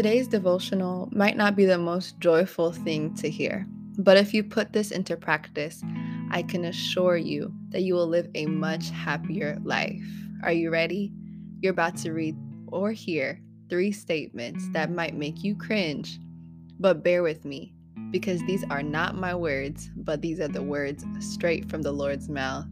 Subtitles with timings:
[0.00, 3.66] Today's devotional might not be the most joyful thing to hear,
[3.98, 5.82] but if you put this into practice,
[6.30, 10.02] I can assure you that you will live a much happier life.
[10.42, 11.12] Are you ready?
[11.60, 12.34] You're about to read
[12.68, 16.18] or hear three statements that might make you cringe,
[16.78, 17.74] but bear with me
[18.10, 22.30] because these are not my words, but these are the words straight from the Lord's
[22.30, 22.64] mouth.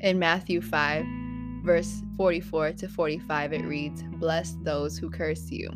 [0.00, 1.04] In Matthew 5,
[1.64, 5.70] verse 44 to 45, it reads, Bless those who curse you.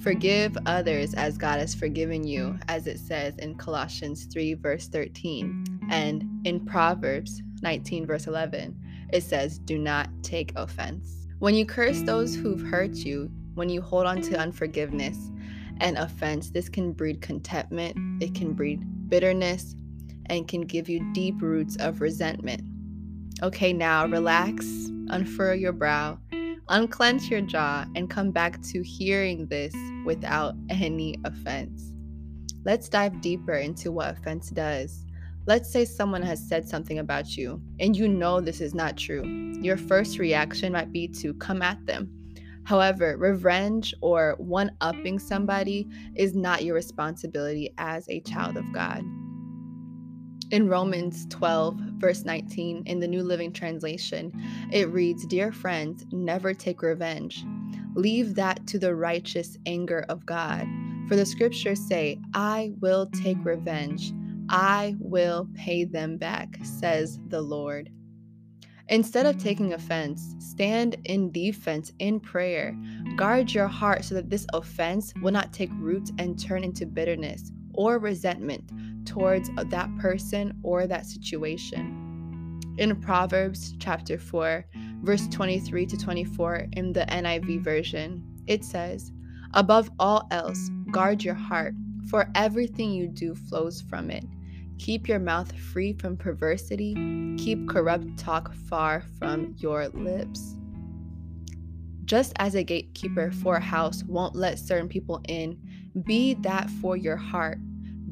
[0.00, 5.80] Forgive others as God has forgiven you, as it says in Colossians 3, verse 13.
[5.90, 8.80] And in Proverbs 19, verse 11,
[9.12, 11.26] it says, Do not take offense.
[11.38, 15.30] When you curse those who've hurt you, when you hold on to unforgiveness
[15.80, 19.74] and offense, this can breed contentment, it can breed bitterness,
[20.26, 22.62] and can give you deep roots of resentment.
[23.42, 24.64] Okay, now relax,
[25.08, 26.18] unfurl your brow,
[26.70, 31.92] unclench your jaw, and come back to hearing this without any offense.
[32.64, 35.04] Let's dive deeper into what offense does.
[35.46, 39.24] Let's say someone has said something about you and you know this is not true.
[39.60, 42.10] Your first reaction might be to come at them.
[42.64, 49.02] However, revenge or one upping somebody is not your responsibility as a child of God.
[50.50, 54.32] In Romans 12, verse 19, in the New Living Translation,
[54.72, 57.44] it reads Dear friends, never take revenge.
[57.94, 60.66] Leave that to the righteous anger of God.
[61.06, 64.12] For the scriptures say, I will take revenge,
[64.48, 67.88] I will pay them back, says the Lord.
[68.88, 72.76] Instead of taking offense, stand in defense in prayer.
[73.14, 77.52] Guard your heart so that this offense will not take root and turn into bitterness
[77.72, 78.68] or resentment
[79.04, 82.60] towards uh, that person or that situation.
[82.78, 84.64] In Proverbs chapter 4,
[85.02, 89.12] verse 23 to 24 in the NIV version, it says,
[89.54, 91.74] Above all else, guard your heart,
[92.08, 94.24] for everything you do flows from it.
[94.78, 96.94] Keep your mouth free from perversity,
[97.36, 100.56] keep corrupt talk far from your lips.
[102.04, 105.58] Just as a gatekeeper for a house won't let certain people in,
[106.04, 107.58] be that for your heart.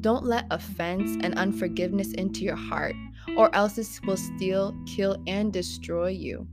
[0.01, 2.95] Don't let offense and unforgiveness into your heart,
[3.35, 6.47] or else this will steal, kill, and destroy you.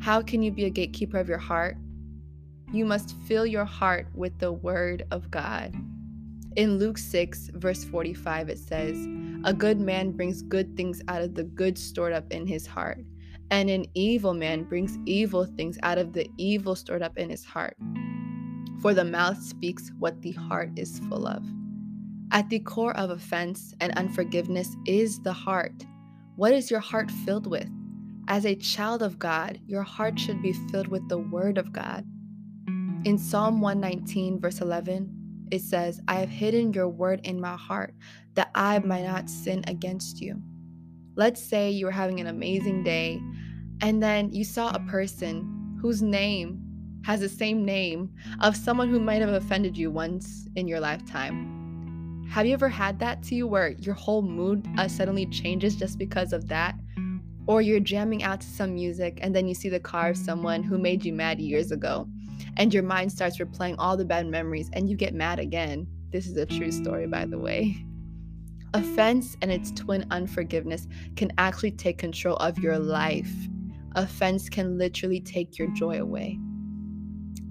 [0.00, 1.76] How can you be a gatekeeper of your heart?
[2.72, 5.74] You must fill your heart with the Word of God.
[6.56, 9.06] In Luke 6, verse 45, it says,
[9.44, 12.98] A good man brings good things out of the good stored up in his heart,
[13.52, 17.44] and an evil man brings evil things out of the evil stored up in his
[17.44, 17.76] heart.
[18.80, 21.44] For the mouth speaks what the heart is full of.
[22.30, 25.86] At the core of offense and unforgiveness is the heart.
[26.36, 27.68] What is your heart filled with?
[28.28, 32.04] As a child of God, your heart should be filled with the Word of God.
[33.04, 37.94] In Psalm 119, verse 11, it says, I have hidden your word in my heart
[38.34, 40.42] that I might not sin against you.
[41.16, 43.22] Let's say you were having an amazing day
[43.80, 46.60] and then you saw a person whose name
[47.04, 51.57] has the same name of someone who might have offended you once in your lifetime.
[52.30, 55.98] Have you ever had that to you where your whole mood uh, suddenly changes just
[55.98, 56.74] because of that?
[57.46, 60.62] Or you're jamming out to some music and then you see the car of someone
[60.62, 62.06] who made you mad years ago,
[62.58, 65.86] and your mind starts replaying all the bad memories and you get mad again.
[66.12, 67.82] This is a true story, by the way.
[68.74, 73.32] Offense and its twin unforgiveness can actually take control of your life.
[73.94, 76.38] Offense can literally take your joy away.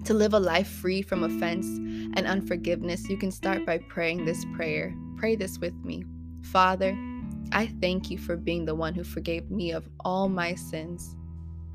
[0.08, 1.66] To live a life free from offense
[2.16, 4.94] and unforgiveness, you can start by praying this prayer.
[5.18, 6.02] Pray this with me.
[6.44, 6.96] Father,
[7.52, 11.14] I thank you for being the one who forgave me of all my sins.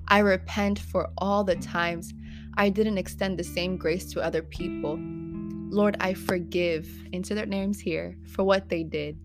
[0.07, 2.11] I repent for all the times
[2.57, 4.97] I didn't extend the same grace to other people.
[5.69, 9.15] Lord, I forgive, into their names here, for what they did.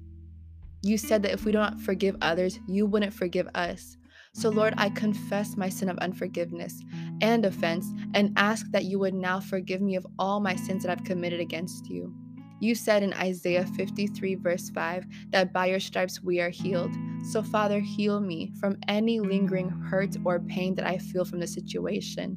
[0.82, 3.96] You said that if we don't forgive others, you wouldn't forgive us.
[4.34, 6.82] So, Lord, I confess my sin of unforgiveness
[7.20, 10.92] and offense and ask that you would now forgive me of all my sins that
[10.92, 12.14] I've committed against you.
[12.60, 16.92] You said in Isaiah 53, verse 5, that by your stripes we are healed.
[17.30, 21.46] So, Father, heal me from any lingering hurt or pain that I feel from the
[21.46, 22.36] situation.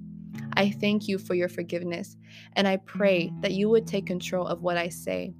[0.53, 2.17] I thank you for your forgiveness,
[2.53, 5.33] and I pray that you would take control of what I say.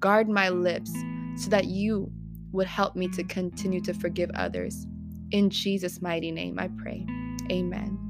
[0.00, 0.92] Guard my lips
[1.36, 2.10] so that you
[2.52, 4.86] would help me to continue to forgive others.
[5.30, 7.06] In Jesus' mighty name, I pray.
[7.50, 8.05] Amen.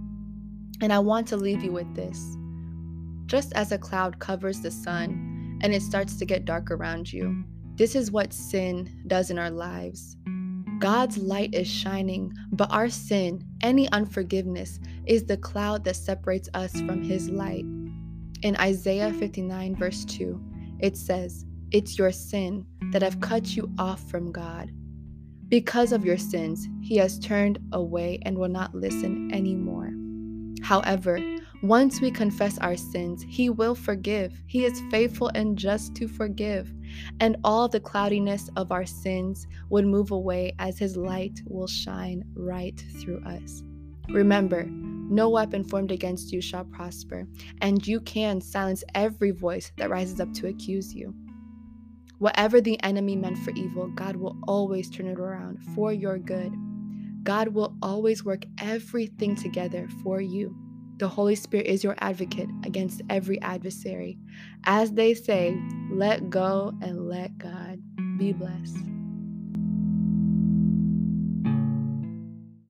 [0.81, 2.37] And I want to leave you with this.
[3.26, 7.44] Just as a cloud covers the sun and it starts to get dark around you,
[7.76, 10.17] this is what sin does in our lives.
[10.78, 16.73] God's light is shining, but our sin, any unforgiveness, is the cloud that separates us
[16.82, 17.64] from His light.
[18.43, 20.40] In Isaiah 59, verse 2,
[20.81, 24.70] it says, It's your sin that have cut you off from God.
[25.49, 29.93] Because of your sins, he has turned away and will not listen anymore.
[30.66, 31.20] However,
[31.62, 34.42] once we confess our sins, He will forgive.
[34.48, 36.74] He is faithful and just to forgive.
[37.20, 42.24] And all the cloudiness of our sins would move away as His light will shine
[42.34, 43.62] right through us.
[44.08, 47.28] Remember, no weapon formed against you shall prosper,
[47.60, 51.14] and you can silence every voice that rises up to accuse you.
[52.18, 56.52] Whatever the enemy meant for evil, God will always turn it around for your good.
[57.26, 60.56] God will always work everything together for you.
[60.99, 64.17] The Holy Spirit is your advocate against every adversary.
[64.64, 65.58] As they say,
[65.90, 67.81] let go and let God.
[68.17, 68.95] Be blessed.